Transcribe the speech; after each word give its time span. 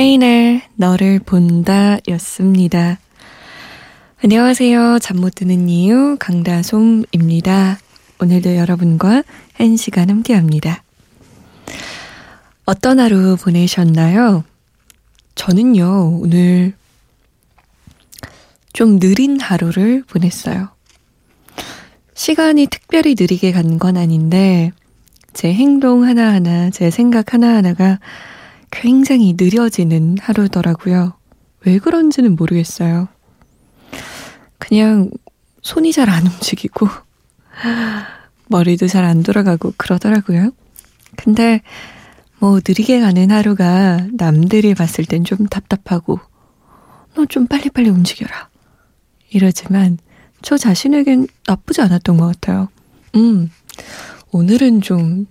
쉐인의 0.00 0.62
너를 0.76 1.18
본다 1.18 1.98
였습니다. 2.08 2.98
안녕하세요. 4.24 4.98
잠 4.98 5.18
못 5.18 5.34
드는 5.34 5.68
이유 5.68 6.16
강다솜입니다. 6.18 7.78
오늘도 8.18 8.56
여러분과 8.56 9.22
한 9.52 9.76
시간 9.76 10.08
함께 10.08 10.32
합니다. 10.32 10.82
어떤 12.64 12.98
하루 12.98 13.36
보내셨나요? 13.36 14.44
저는요, 15.34 16.20
오늘 16.22 16.72
좀 18.72 18.98
느린 18.98 19.38
하루를 19.38 20.02
보냈어요. 20.06 20.70
시간이 22.14 22.68
특별히 22.68 23.14
느리게 23.18 23.52
간 23.52 23.78
건 23.78 23.98
아닌데, 23.98 24.72
제 25.34 25.52
행동 25.52 26.04
하나하나, 26.04 26.70
제 26.70 26.90
생각 26.90 27.34
하나하나가 27.34 27.98
굉장히 28.70 29.34
느려지는 29.38 30.16
하루더라고요. 30.20 31.14
왜 31.66 31.78
그런지는 31.78 32.36
모르겠어요. 32.36 33.08
그냥 34.58 35.10
손이 35.62 35.92
잘 35.92 36.08
안 36.08 36.26
움직이고, 36.26 36.88
머리도 38.48 38.86
잘 38.88 39.04
안 39.04 39.22
돌아가고 39.22 39.74
그러더라고요. 39.76 40.52
근데 41.16 41.60
뭐 42.38 42.60
느리게 42.66 43.00
가는 43.00 43.30
하루가 43.30 44.06
남들이 44.12 44.74
봤을 44.74 45.04
땐 45.04 45.24
좀 45.24 45.46
답답하고, 45.46 46.20
너 47.14 47.26
좀 47.26 47.46
빨리빨리 47.46 47.90
움직여라. 47.90 48.48
이러지만, 49.30 49.98
저 50.42 50.56
자신에겐 50.56 51.26
나쁘지 51.46 51.82
않았던 51.82 52.16
것 52.16 52.26
같아요. 52.26 52.68
음, 53.16 53.50
오늘은 54.30 54.80
좀 54.80 55.26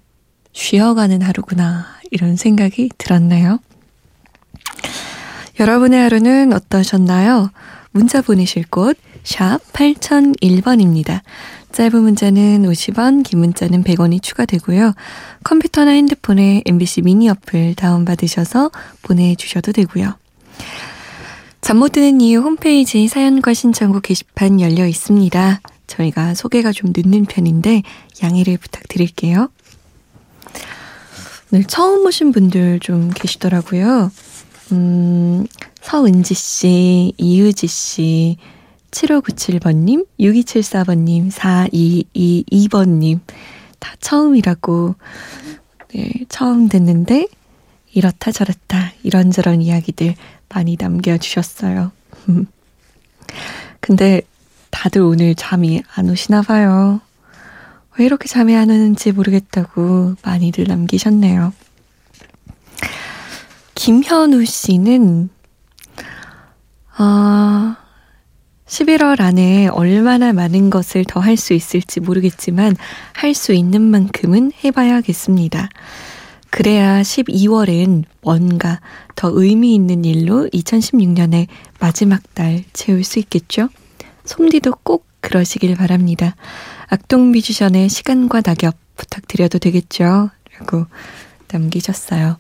쉬어가는 0.52 1.22
하루구나, 1.22 1.99
이런 2.12 2.36
생각이 2.36 2.90
들었네요. 2.98 3.60
여러분의 5.60 6.00
하루는 6.02 6.54
어떠셨나요? 6.54 7.52
문자 7.92 8.22
보내실 8.22 8.66
곳, 8.70 8.98
샵 9.24 9.60
8001번입니다. 9.74 11.22
짧은 11.72 12.02
문자는 12.02 12.64
50원, 12.64 13.24
긴 13.24 13.40
문자는 13.40 13.84
100원이 13.84 14.22
추가되고요. 14.24 14.94
컴퓨터나 15.44 15.92
핸드폰에 15.92 16.64
MBC 16.66 17.02
미니 17.04 17.30
어플 17.30 17.76
다운받으셔서 17.76 18.72
보내주셔도 19.02 19.72
되고요. 19.72 20.16
잠 21.62 21.78
못 21.78 21.92
드는 21.92 22.22
이유 22.22 22.40
홈페이지 22.40 23.08
사연과 23.08 23.54
신청곡 23.54 24.04
게시판 24.04 24.62
열려 24.62 24.88
있습니다. 24.88 25.62
저희가 25.88 26.34
소개가 26.34 26.72
좀 26.72 26.94
늦는 26.96 27.26
편인데 27.26 27.84
양해를 28.24 28.58
부탁드릴게요. 28.58 29.50
오늘 31.52 31.64
처음 31.64 32.06
오신 32.06 32.32
분들 32.32 32.80
좀 32.80 33.10
계시더라고요. 33.10 34.12
음, 34.72 35.48
서은지 35.82 36.36
씨, 36.36 37.14
이유지 37.18 37.66
씨, 37.66 38.38
7597번님, 38.92 40.06
6274번님, 40.20 41.32
4222번님, 41.32 43.20
다 43.80 43.96
처음이라고, 44.00 44.94
네, 45.96 46.12
처음 46.30 46.70
듣는데, 46.70 47.28
이렇다 47.94 48.32
저렇다, 48.32 48.94
이런저런 49.02 49.64
이야기들 49.64 50.14
많이 50.50 50.78
남겨주셨어요. 50.80 51.92
근데 53.80 54.22
다들 54.70 55.02
오늘 55.02 55.34
잠이 55.34 55.82
안 55.96 56.10
오시나 56.10 56.44
봐요. 56.44 57.02
왜 58.00 58.06
이렇게 58.06 58.30
잠이 58.30 58.56
안 58.56 58.70
오는지 58.70 59.12
모르겠다고 59.12 60.16
많이들 60.24 60.64
남기셨네요. 60.64 61.52
김현우 63.76 64.46
씨는, 64.46 65.30
아, 66.96 67.76
11월 68.66 69.20
안에 69.20 69.68
얼마나 69.68 70.32
많은 70.32 70.70
것을 70.70 71.04
더 71.06 71.20
할 71.20 71.36
수 71.36 71.54
있을지 71.54 72.00
모르겠지만, 72.00 72.78
할 73.14 73.34
수 73.34 73.52
있는 73.52 73.82
만큼은 73.82 74.54
해봐야겠습니다. 74.64 75.68
그래야 76.52 77.02
12월엔 77.02 78.06
뭔가 78.22 78.80
더 79.16 79.30
의미 79.34 79.76
있는 79.76 80.06
일로 80.06 80.48
2016년의 80.54 81.48
마지막 81.82 82.22
달 82.34 82.64
채울 82.72 83.04
수 83.04 83.20
있겠죠? 83.20 83.68
솜디도 84.24 84.76
꼭 84.84 85.06
그러시길 85.20 85.76
바랍니다. 85.76 86.36
악동 86.90 87.32
뮤지션의 87.32 87.88
시간과 87.88 88.42
낙엽 88.44 88.76
부탁드려도 88.96 89.60
되겠죠? 89.60 90.32
라고 90.58 90.88
남기셨어요. 91.52 92.38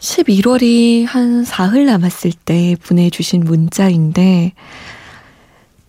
11월이 0.00 1.06
한 1.06 1.44
사흘 1.44 1.86
남았을 1.86 2.32
때 2.32 2.76
보내주신 2.84 3.44
문자인데, 3.44 4.52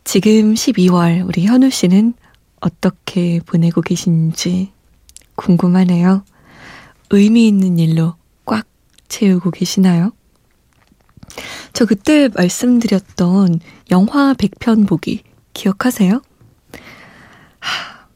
지금 0.03 0.53
12월 0.53 1.28
우리 1.28 1.46
현우 1.46 1.69
씨는 1.69 2.13
어떻게 2.59 3.40
보내고 3.46 3.81
계신지 3.81 4.72
궁금하네요. 5.36 6.24
의미 7.09 7.47
있는 7.47 7.80
일로 7.80 8.16
꽉 8.46 8.66
채우고 9.07 9.51
계시나요? 9.51 10.12
저 11.74 11.86
그때 11.86 12.30
말씀드렸던 12.30 13.59
영화 13.91 14.34
100편 14.34 14.88
보기 14.88 15.24
기억하세요? 15.53 16.22
하, 17.59 18.07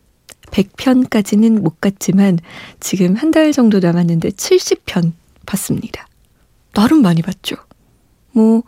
100편까지는 0.51 1.59
못 1.59 1.81
갔지만 1.81 2.39
지금 2.79 3.15
한 3.15 3.31
달 3.31 3.51
정도 3.51 3.79
남았는데 3.79 4.29
70편 4.31 5.13
봤습니다. 5.45 6.07
나름 6.73 7.01
많이 7.01 7.21
봤죠. 7.21 7.55
뭐 8.31 8.63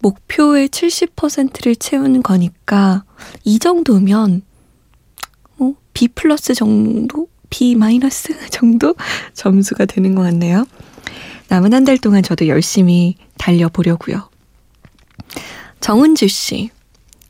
목표의 0.00 0.68
70%를 0.68 1.76
채우는 1.76 2.22
거니까 2.22 3.04
이 3.44 3.58
정도면 3.58 4.42
뭐 5.56 5.74
B 5.94 6.08
플러스 6.08 6.54
정도 6.54 7.28
B 7.48 7.74
마이너스 7.74 8.34
정도 8.50 8.94
점수가 9.32 9.86
되는 9.86 10.14
것 10.14 10.22
같네요. 10.22 10.66
남은 11.48 11.72
한 11.72 11.84
달 11.84 11.96
동안 11.98 12.22
저도 12.22 12.48
열심히 12.48 13.16
달려보려고요. 13.38 14.28
정은주 15.80 16.28
씨, 16.28 16.70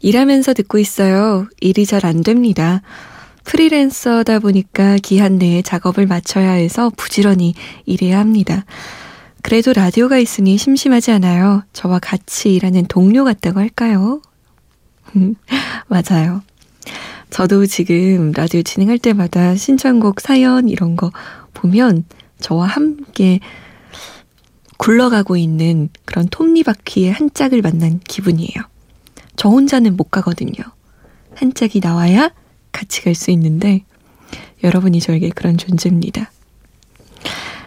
일하면서 0.04 0.52
듣고 0.52 0.76
있어요. 0.78 1.48
일이 1.62 1.86
잘 1.86 2.04
안 2.04 2.22
됩니다. 2.22 2.82
프리랜서다 3.44 4.38
보니까 4.38 4.96
기한 5.02 5.38
내에 5.38 5.62
작업을 5.62 6.06
마쳐야 6.06 6.50
해서 6.50 6.90
부지런히 6.94 7.54
일해야 7.86 8.18
합니다. 8.18 8.66
그래도 9.42 9.72
라디오가 9.72 10.18
있으니 10.18 10.58
심심하지 10.58 11.10
않아요. 11.12 11.62
저와 11.72 12.00
같이 12.00 12.54
일하는 12.54 12.84
동료 12.84 13.24
같다고 13.24 13.60
할까요? 13.60 14.20
맞아요. 15.88 16.42
저도 17.30 17.64
지금 17.64 18.32
라디오 18.32 18.60
진행할 18.60 18.98
때마다 18.98 19.56
신청곡 19.56 20.20
사연 20.20 20.68
이런 20.68 20.96
거 20.96 21.12
보면 21.54 22.04
저와 22.40 22.66
함께 22.66 23.40
굴러가고 24.76 25.38
있는 25.38 25.88
그런 26.04 26.28
톱니바퀴의 26.28 27.10
한 27.10 27.30
짝을 27.32 27.62
만난 27.62 28.00
기분이에요. 28.00 28.73
저 29.36 29.48
혼자는 29.48 29.96
못 29.96 30.10
가거든요. 30.10 30.52
한 31.34 31.54
짝이 31.54 31.80
나와야 31.80 32.30
같이 32.72 33.02
갈 33.02 33.14
수 33.14 33.30
있는데 33.32 33.84
여러분이 34.62 35.00
저에게 35.00 35.30
그런 35.30 35.58
존재입니다. 35.58 36.30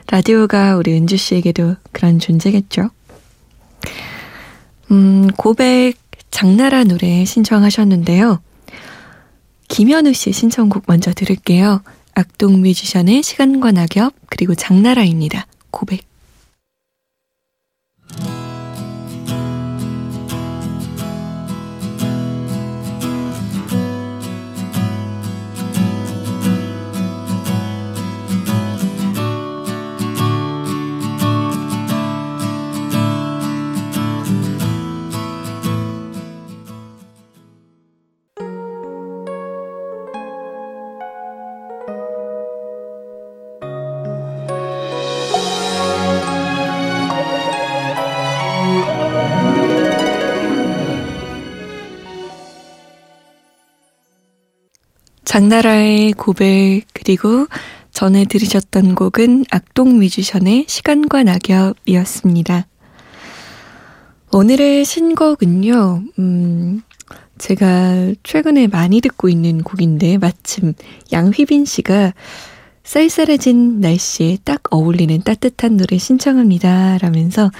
라디오가 0.09 0.75
우리 0.77 0.93
은주 0.93 1.17
씨에게도 1.17 1.75
그런 1.91 2.19
존재겠죠? 2.19 2.89
음, 4.91 5.27
고백 5.35 5.95
장나라 6.31 6.83
노래 6.83 7.25
신청하셨는데요. 7.25 8.41
김현우 9.67 10.13
씨 10.13 10.31
신청곡 10.31 10.83
먼저 10.87 11.11
들을게요. 11.13 11.81
악동 12.13 12.61
뮤지션의 12.61 13.21
시간과 13.21 13.71
낙엽, 13.71 14.13
그리고 14.27 14.55
장나라입니다. 14.55 15.45
고백. 15.71 16.05
장나라의 55.37 56.13
고백 56.13 56.81
그리고 56.93 57.45
전에 57.91 58.25
들으셨던 58.25 58.95
곡은 58.95 59.45
악동 59.51 59.99
뮤지션의 59.99 60.65
시간과 60.67 61.21
낙엽이었습니다. 61.21 62.65
오늘의 64.31 64.83
신곡은요, 64.83 66.01
음, 66.17 66.81
제가 67.37 68.13
최근에 68.23 68.65
많이 68.65 68.99
듣고 68.99 69.29
있는 69.29 69.61
곡인데 69.61 70.17
마침 70.17 70.73
양휘빈 71.13 71.65
씨가 71.65 72.15
쌀쌀해진 72.83 73.79
날씨에 73.79 74.39
딱 74.43 74.63
어울리는 74.71 75.21
따뜻한 75.21 75.77
노래 75.77 75.99
신청합니다. 75.99 76.97
라면서 76.97 77.51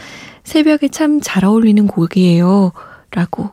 새벽에 0.44 0.88
참 0.88 1.22
잘 1.22 1.46
어울리는 1.46 1.86
곡이에요. 1.86 2.72
라고 3.12 3.52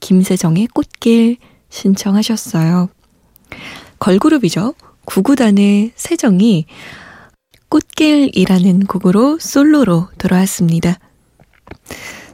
김세정의 0.00 0.68
꽃길 0.68 1.36
신청하셨어요. 1.68 2.88
걸그룹이죠. 3.98 4.74
구구단의 5.04 5.92
세정이 5.96 6.66
꽃길이라는 7.68 8.86
곡으로 8.86 9.38
솔로로 9.38 10.08
돌아왔습니다. 10.18 10.98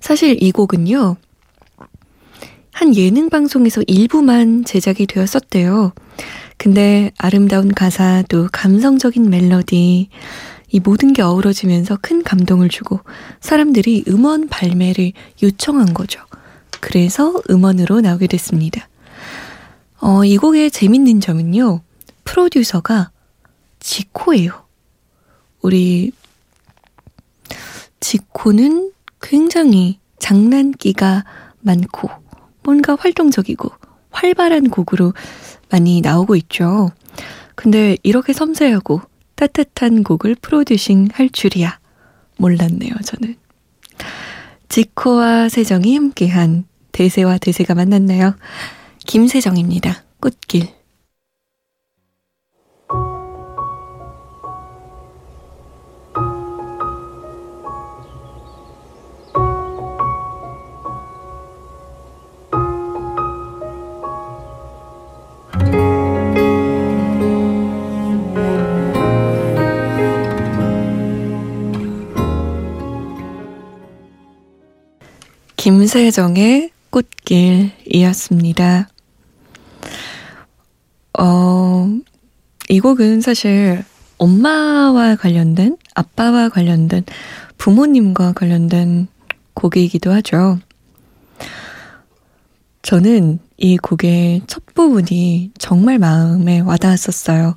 사실 0.01 0.43
이 0.43 0.53
곡은요, 0.53 1.17
한 2.73 2.97
예능 2.97 3.31
방송에서 3.31 3.83
일부만 3.87 4.65
제작이 4.65 5.07
되었었대요. 5.07 5.93
근데 6.57 7.11
아름다운 7.19 7.73
가사 7.73 8.23
또 8.29 8.49
감성적인 8.53 9.31
멜로디 9.31 10.09
이 10.71 10.81
모든 10.81 11.13
게 11.13 11.23
어우러지면서 11.23 11.99
큰 12.03 12.23
감동을 12.23 12.69
주고 12.69 13.01
사람들이 13.41 14.05
음원 14.09 14.49
발매를 14.49 15.13
요청한 15.43 15.95
거죠. 15.95 16.21
그래서 16.81 17.41
음원으로 17.49 18.01
나오게 18.01 18.27
됐습니다. 18.27 18.89
어, 20.05 20.23
이 20.23 20.37
곡의 20.37 20.71
재밌는 20.71 21.21
점은요. 21.21 21.81
프로듀서가 22.25 23.11
지코예요. 23.81 24.53
우리 25.63 26.13
지코는 28.01 28.93
굉장히 29.23 29.99
장난기가 30.19 31.25
많고 31.61 32.11
뭔가 32.63 32.99
활동적이고 33.01 33.71
활발한 34.11 34.69
곡으로 34.69 35.15
많이 35.71 36.03
나오고 36.03 36.37
있죠. 36.37 36.91
근데 37.55 37.97
이렇게 38.03 38.35
섬세하고 38.35 39.01
따뜻한 39.37 40.05
곡을 40.05 40.35
프로듀싱 40.35 41.09
할 41.15 41.31
줄이야. 41.31 41.79
몰랐네요, 42.37 42.93
저는. 43.03 43.37
지코와 44.69 45.49
세정이 45.49 45.95
함께한 45.97 46.67
대세와 46.93 47.39
대세가 47.39 47.75
만났나요? 47.75 48.35
김세정입니다. 49.07 50.05
꽃길. 50.21 50.69
김세정의 75.57 76.71
꽃길이었습니다. 76.91 78.89
어, 81.19 81.89
이 82.69 82.81
곡은 82.81 83.21
사실 83.21 83.85
엄마와 84.19 85.17
관련된, 85.17 85.77
아빠와 85.95 86.49
관련된, 86.49 87.05
부모님과 87.59 88.33
관련된 88.33 89.09
곡이기도 89.55 90.13
하죠. 90.13 90.59
저는 92.83 93.39
이 93.57 93.79
곡의 93.79 94.43
첫 94.47 94.65
부분이 94.75 95.53
정말 95.59 95.99
마음에 95.99 96.61
와닿았었어요. 96.61 97.57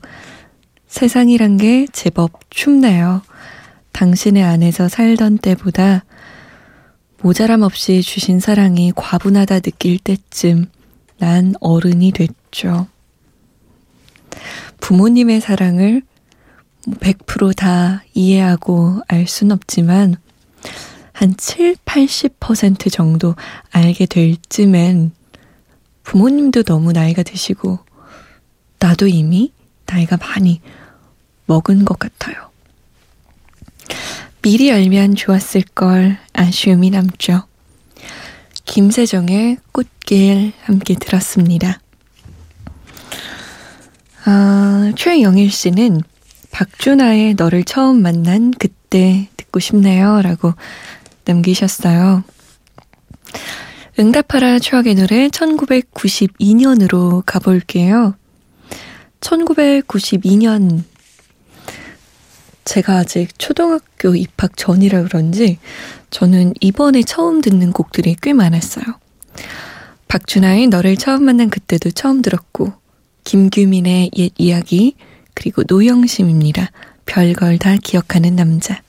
세상이란 0.88 1.57
게 1.57 1.85
제법 1.91 2.50
춥네요. 2.50 3.21
당신의 3.91 4.44
안에서 4.44 4.88
살던 4.88 5.39
때보다 5.39 6.06
모자람 7.21 7.63
없이 7.63 8.01
주신 8.01 8.39
사랑이 8.39 8.94
과분하다 8.95 9.62
느낄 9.62 9.97
때쯤 9.97 10.68
난 11.19 11.53
어른이 11.59 12.11
됐죠. 12.11 12.87
부모님의 14.79 15.41
사랑을 15.41 16.01
100%다 16.87 18.03
이해하고 18.13 19.01
알 19.07 19.27
순 19.27 19.51
없지만 19.51 20.15
한 21.11 21.35
7, 21.35 21.75
80% 21.83 22.92
정도 22.92 23.35
알게 23.71 24.06
될 24.06 24.35
쯤엔 24.49 25.11
부모님도 26.03 26.63
너무 26.63 26.92
나이가 26.94 27.23
드시고 27.23 27.80
나도 28.80 29.07
이미 29.07 29.51
나이가 29.87 30.15
많이 30.18 30.61
먹은 31.47 31.85
것 31.85 31.97
같아요. 31.97 32.51
미리 34.44 34.71
알면 34.71 35.15
좋았을 35.15 35.63
걸 35.73 36.18
아쉬움이 36.33 36.92
남죠. 36.92 37.46
김세정의 38.68 39.57
꽃길 39.71 40.54
함께 40.62 40.94
들었습니다. 40.94 41.80
아, 44.26 44.92
최영일 44.95 45.50
씨는 45.50 46.02
박준하의 46.52 47.33
너를 47.36 47.64
처음 47.64 48.02
만난 48.02 48.52
그때 48.52 49.30
듣고 49.38 49.59
싶네요. 49.59 50.21
라고 50.21 50.54
남기셨어요. 51.26 52.24
응답하라 54.00 54.59
추억의 54.59 54.95
노래 54.95 55.28
1992년으로 55.30 57.24
가볼게요. 57.26 58.16
1992년 59.21 60.83
제가 62.68 62.97
아직 62.97 63.40
초등학교 63.40 64.14
입학 64.14 64.57
전이라 64.57 65.04
그런지 65.04 65.57
저는 66.09 66.54
이번에 66.59 67.02
처음 67.02 67.40
듣는 67.40 67.71
곡들이 67.71 68.18
꽤 68.21 68.33
많았어요. 68.33 68.83
박준하의 70.09 70.68
너를 70.68 70.97
처음 70.97 71.24
만난 71.24 71.50
그때도 71.50 71.92
처음 71.92 72.21
들었고 72.21 72.74
김규민의 73.24 74.12
옛 74.18 74.31
이야기 74.38 74.95
그리고 75.33 75.64
노영심입니다. 75.66 76.71
별걸 77.06 77.57
다 77.57 77.78
기억하는 77.81 78.36
남자. 78.36 78.81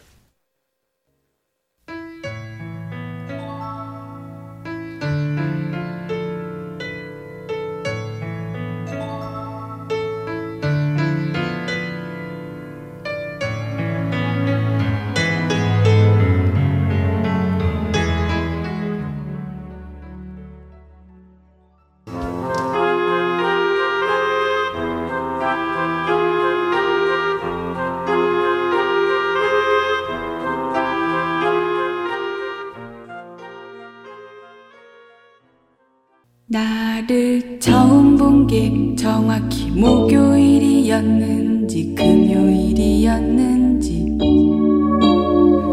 나를 36.50 37.60
처음 37.60 38.16
본 38.16 38.46
게 38.46 38.72
정확히 38.96 39.70
목요일이었는지 39.70 41.94
금요일이었는지 41.94 44.16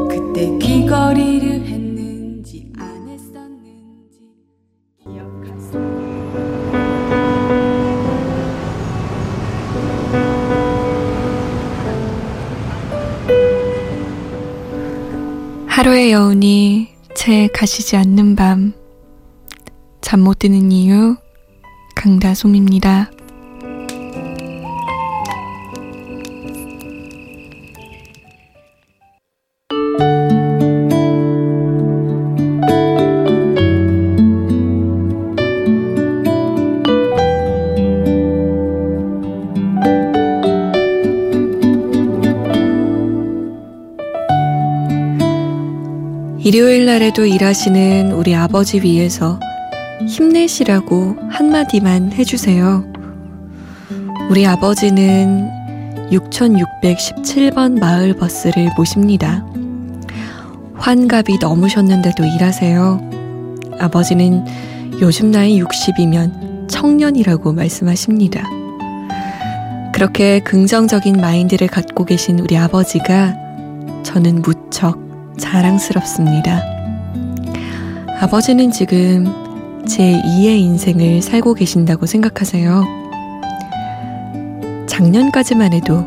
그때 0.09 0.57
귀걸이를 0.57 1.65
했는지 1.65 2.69
안 2.77 3.07
했었는지 3.07 4.19
수 5.57 5.77
하루의 15.67 16.11
여운이 16.11 16.89
채 17.15 17.47
가시지 17.53 17.95
않는 17.95 18.35
밤. 18.35 18.73
잠 20.05 20.19
못 20.19 20.37
드는 20.37 20.71
이유 20.71 21.17
강다솜입니다. 21.95 23.09
일요일 46.43 46.85
날에도 46.85 47.25
일하시는 47.25 48.11
우리 48.11 48.35
아버지 48.35 48.81
위해서 48.81 49.39
힘내시라고 50.07 51.17
한마디만 51.29 52.13
해주세요. 52.13 52.85
우리 54.29 54.45
아버지는 54.45 55.49
6617번 56.11 57.79
마을 57.79 58.15
버스를 58.15 58.69
모십니다. 58.77 59.45
환갑이 60.75 61.37
넘으셨는데도 61.41 62.25
일하세요. 62.25 63.09
아버지는 63.79 64.45
요즘 65.01 65.31
나이 65.31 65.61
60이면 65.61 66.69
청년이라고 66.69 67.53
말씀하십니다. 67.53 68.43
그렇게 69.93 70.39
긍정적인 70.39 71.15
마인드를 71.19 71.67
갖고 71.67 72.05
계신 72.05 72.39
우리 72.39 72.57
아버지가 72.57 73.35
저는 74.03 74.41
무척 74.41 74.99
자랑스럽습니다. 75.37 76.61
아버지는 78.19 78.71
지금 78.71 79.44
제 79.87 80.19
2의 80.25 80.59
인생을 80.59 81.21
살고 81.21 81.53
계신다고 81.53 82.05
생각하세요. 82.05 82.83
작년까지만 84.87 85.73
해도 85.73 86.03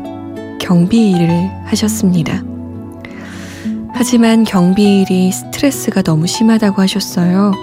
경비 0.59 1.11
일을 1.11 1.49
하셨습니다. 1.65 2.43
하지만 3.93 4.43
경비 4.43 5.01
일이 5.01 5.31
스트레스가 5.31 6.01
너무 6.01 6.27
심하다고 6.27 6.81
하셨어요. 6.81 7.53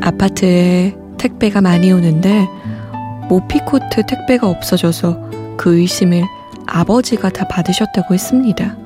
아파트에 0.00 0.96
택배가 1.18 1.60
많이 1.60 1.92
오는데 1.92 2.48
모피코트 3.28 4.06
택배가 4.06 4.48
없어져서 4.48 5.30
그 5.56 5.78
의심을 5.78 6.24
아버지가 6.66 7.30
다 7.30 7.46
받으셨다고 7.46 8.14
했습니다. 8.14 8.76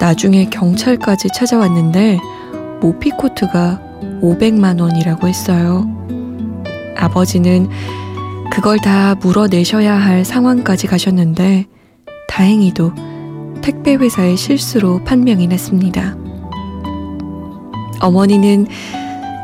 나중에 0.00 0.44
경찰까지 0.50 1.28
찾아왔는데 1.34 2.18
모피코트가 2.80 3.85
500만 4.20 4.80
원이라고 4.80 5.28
했어요. 5.28 5.86
아버지는 6.96 7.68
그걸 8.50 8.78
다 8.78 9.14
물어내셔야 9.16 9.94
할 9.94 10.24
상황까지 10.24 10.86
가셨는데 10.86 11.66
다행히도 12.28 12.92
택배 13.62 13.94
회사의 13.94 14.36
실수로 14.36 15.02
판명이 15.04 15.46
났습니다. 15.48 16.16
어머니는 18.00 18.66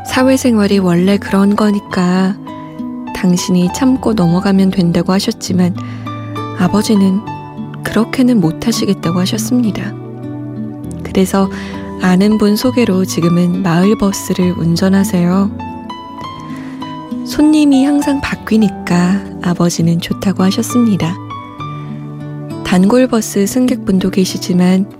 사회생활이 0.07 0.79
원래 0.79 1.17
그런 1.17 1.55
거니까 1.55 2.37
당신이 3.15 3.69
참고 3.73 4.13
넘어가면 4.13 4.71
된다고 4.71 5.11
하셨지만 5.13 5.75
아버지는 6.59 7.21
그렇게는 7.83 8.39
못하시겠다고 8.39 9.19
하셨습니다. 9.19 9.93
그래서 11.03 11.49
아는 12.03 12.37
분 12.37 12.57
소개로 12.57 13.05
지금은 13.05 13.63
마을버스를 13.63 14.51
운전하세요. 14.57 15.49
손님이 17.25 17.85
항상 17.85 18.19
바뀌니까 18.19 19.23
아버지는 19.41 20.01
좋다고 20.01 20.43
하셨습니다. 20.43 21.15
단골버스 22.65 23.47
승객분도 23.47 24.09
계시지만 24.09 24.91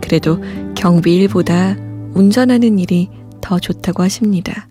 그래도 0.00 0.40
경비 0.74 1.14
일보다 1.14 1.76
운전하는 2.14 2.80
일이 2.80 3.10
더 3.40 3.60
좋다고 3.60 4.02
하십니다. 4.02 4.66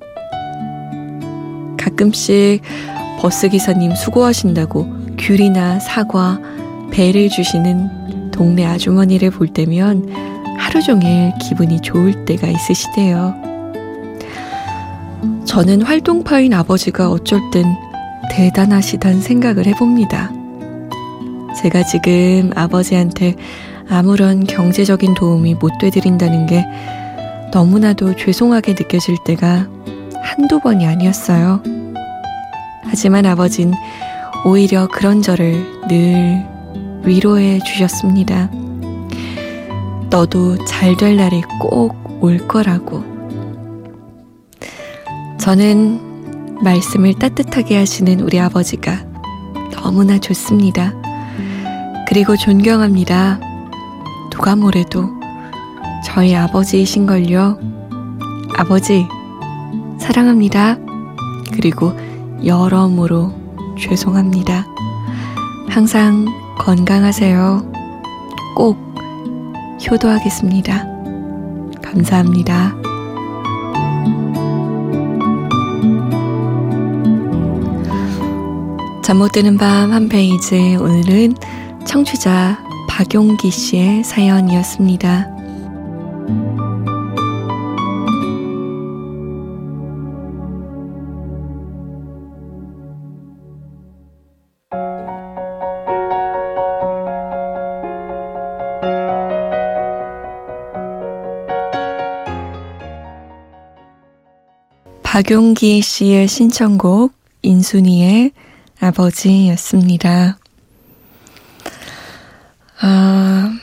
가끔씩 1.78 2.62
버스 3.22 3.48
기사님 3.48 3.96
수고하신다고 3.96 4.86
귤이나 5.18 5.80
사과, 5.80 6.42
배를 6.92 7.30
주시는 7.30 8.32
동네 8.32 8.66
아주머니를 8.66 9.32
볼 9.32 9.48
때면 9.48 10.39
하루 10.60 10.82
종일 10.82 11.32
기분이 11.40 11.80
좋을 11.80 12.26
때가 12.26 12.48
있으시대요. 12.48 13.34
저는 15.46 15.82
활동파인 15.82 16.54
아버지가 16.54 17.10
어쩔 17.10 17.40
땐 17.50 17.66
대단하시단 18.30 19.22
생각을 19.22 19.66
해봅니다. 19.66 20.32
제가 21.62 21.84
지금 21.84 22.52
아버지한테 22.56 23.36
아무런 23.90 24.44
경제적인 24.46 25.16
도움이 25.16 25.56
못 25.56 25.72
되드린다는 25.80 26.46
게 26.46 26.66
너무나도 27.52 28.16
죄송하게 28.18 28.74
느껴질 28.74 29.18
때가 29.26 29.68
한두 30.22 30.60
번이 30.60 30.86
아니었어요. 30.86 31.64
하지만 32.84 33.26
아버진 33.26 33.74
오히려 34.46 34.88
그런 34.88 35.22
저를 35.22 35.66
늘 35.88 36.46
위로해 37.04 37.60
주셨습니다. 37.60 38.50
너도 40.10 40.64
잘 40.66 40.96
될 40.96 41.18
날이 41.18 41.42
꼭 41.60 42.10
올 42.22 42.38
거라고. 42.38 43.04
저는 45.40 46.60
말씀을 46.62 47.14
따뜻하게 47.14 47.78
하시는 47.78 48.20
우리 48.20 48.40
아버지가 48.40 49.06
너무나 49.72 50.18
좋습니다. 50.20 50.94
그리고 52.08 52.36
존경합니다. 52.36 53.40
누가 54.32 54.56
뭐래도 54.56 55.10
저희 56.06 56.36
아버지이신걸요. 56.36 57.58
아버지, 58.58 59.08
사랑합니다. 59.98 60.78
그리고 61.54 61.94
여러모로 62.44 63.34
죄송합니다. 63.80 64.66
항상 65.70 66.26
건강하세요. 66.58 67.72
꼭 68.56 68.89
효도하겠습니다. 69.88 70.86
감사합니다. 71.82 72.76
잠 79.04 79.18
못 79.18 79.32
드는 79.32 79.58
밤 79.58 79.92
한 79.92 80.08
페이지 80.08 80.76
오늘은 80.76 81.36
청취자 81.86 82.60
박용기 82.88 83.50
씨의 83.50 84.04
사연이었습니다. 84.04 85.39
박용기 105.12 105.82
씨의 105.82 106.28
신청곡 106.28 107.16
인순이의 107.42 108.32
아버지였습니다. 108.80 110.38
아, 112.80 113.60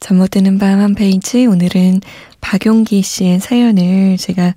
잠 0.00 0.16
못 0.18 0.30
드는 0.32 0.58
밤 0.58 0.80
한 0.80 0.96
페이지 0.96 1.46
오늘은 1.46 2.00
박용기 2.40 3.02
씨의 3.02 3.38
사연을 3.38 4.16
제가 4.16 4.56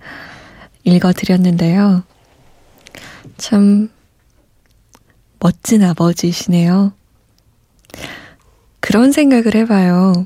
읽어드렸는데요. 0.86 2.04
참 3.38 3.92
멋진 5.38 5.84
아버지시네요. 5.84 6.94
그런 8.80 9.12
생각을 9.12 9.54
해봐요. 9.54 10.26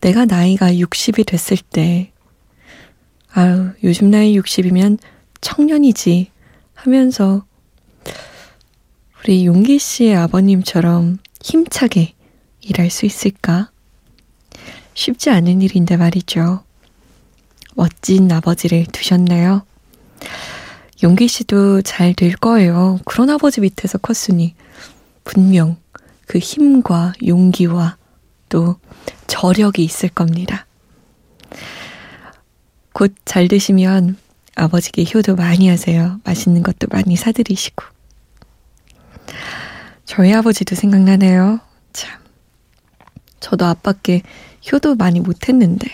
내가 0.00 0.26
나이가 0.26 0.70
60이 0.70 1.26
됐을 1.26 1.56
때 1.56 2.12
아유, 3.32 3.70
요즘 3.84 4.10
나이 4.10 4.38
60이면 4.38 4.98
청년이지 5.40 6.30
하면서 6.74 7.44
우리 9.20 9.46
용기 9.46 9.78
씨의 9.78 10.16
아버님처럼 10.16 11.18
힘차게 11.42 12.14
일할 12.60 12.90
수 12.90 13.06
있을까? 13.06 13.70
쉽지 14.94 15.30
않은 15.30 15.62
일인데 15.62 15.96
말이죠. 15.96 16.64
멋진 17.74 18.30
아버지를 18.32 18.86
두셨네요. 18.86 19.62
용기 21.04 21.28
씨도 21.28 21.82
잘 21.82 22.14
될 22.14 22.32
거예요. 22.34 22.98
그런 23.04 23.30
아버지 23.30 23.60
밑에서 23.60 23.98
컸으니 23.98 24.54
분명 25.22 25.76
그 26.26 26.38
힘과 26.38 27.12
용기와 27.24 27.96
또 28.48 28.76
저력이 29.28 29.84
있을 29.84 30.08
겁니다. 30.08 30.66
곧잘 32.98 33.46
드시면 33.46 34.16
아버지께 34.56 35.04
효도 35.14 35.36
많이 35.36 35.68
하세요. 35.68 36.20
맛있는 36.24 36.64
것도 36.64 36.88
많이 36.90 37.14
사드리시고. 37.14 37.84
저희 40.04 40.34
아버지도 40.34 40.74
생각나네요. 40.74 41.60
참. 41.92 42.20
저도 43.38 43.66
아빠께 43.66 44.22
효도 44.72 44.96
많이 44.96 45.20
못했는데 45.20 45.86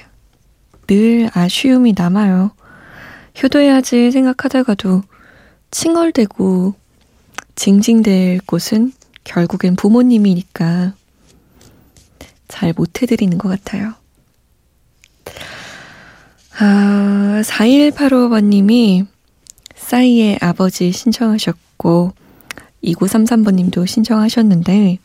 늘 0.87 1.29
아쉬움이 1.35 1.93
남아요. 1.95 2.53
효도해야지 3.43 4.11
생각하다가도 4.11 5.03
칭얼대고 5.73 6.75
징징댈 7.55 8.41
곳은 8.47 8.95
결국엔 9.25 9.77
부모님이니까 9.77 10.95
잘 12.49 12.73
못해드리는 12.75 13.37
것 13.37 13.51
같아요. 13.51 13.93
아, 16.59 17.43
4185번님이 17.45 19.07
싸이의 19.75 20.39
아버지 20.41 20.93
신청하셨고, 20.93 22.13
2933번님도 22.85 23.87
신청하셨는데, 23.87 24.99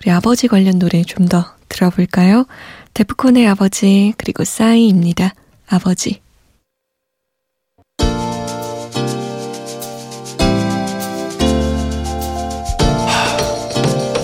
우리 0.00 0.10
아버지 0.10 0.48
관련 0.48 0.78
노래 0.78 1.02
좀 1.02 1.28
더 1.28 1.56
들어볼까요? 1.68 2.46
데프콘의 2.94 3.46
아버지, 3.46 4.14
그리고 4.16 4.44
싸이입니다. 4.44 5.34
아버지. 5.68 6.20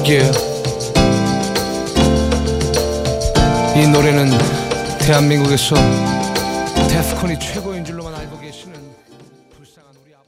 예. 0.08 0.30
이 3.80 3.88
노래는 3.88 4.30
대한민국에서 4.98 5.74
데프콘이 6.92 7.38
최고인 7.38 7.84
줄로만 7.86 8.14
알고 8.14 8.38
계시는 8.38 8.74
불쌍한 9.56 9.94
우리 10.04 10.12
아버... 10.14 10.26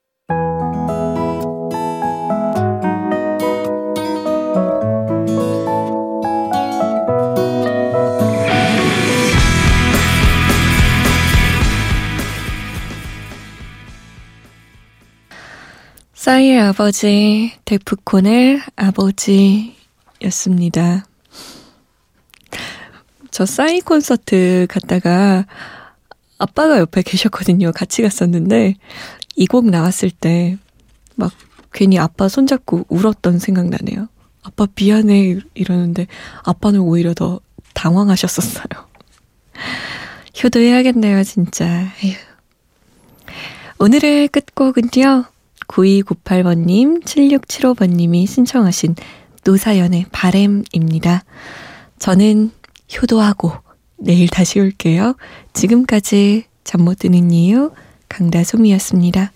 싸이의 16.15 16.59
아버지, 16.61 17.53
데프콘의 17.67 18.63
아버지였습니다. 20.23 21.05
저 23.31 23.45
싸이 23.45 23.81
콘서트 23.81 24.67
갔다가 24.71 25.45
아빠가 26.45 26.79
옆에 26.79 27.03
계셨거든요. 27.03 27.73
같이 27.73 28.03
갔었는데 28.03 28.75
이 29.37 29.47
곡 29.47 29.69
나왔을 29.71 30.11
때 30.11 30.59
막 31.17 31.33
괜히 31.73 31.99
아빠 31.99 32.29
손잡고 32.29 32.87
울었던 32.89 33.39
생각 33.39 33.69
나네요. 33.69 34.09
아빠 34.43 34.67
미안해 34.75 35.41
이러는데 35.55 36.07
아빠는 36.43 36.81
오히려 36.81 37.15
더 37.15 37.41
당황하셨었어요. 37.73 38.65
효도해야겠네요, 40.43 41.23
진짜. 41.25 41.67
에휴. 42.03 42.15
오늘의 43.79 44.29
끝곡은요. 44.29 45.25
9298번님, 45.69 47.03
7675번님이 47.05 48.27
신청하신 48.27 48.97
노사연의 49.45 50.07
바램입니다. 50.13 51.25
저는 51.99 52.51
효도하고 53.01 53.53
내일 53.97 54.29
다시 54.29 54.61
올게요. 54.61 55.17
지금까지 55.53 56.45
잠 56.65 56.81
못 56.83 56.99
드는 56.99 57.31
이유 57.31 57.73
강다솜이었습니다. 58.09 59.33